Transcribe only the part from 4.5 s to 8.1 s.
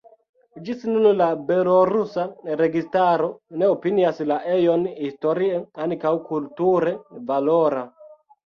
ejon historie aŭ kulture valora.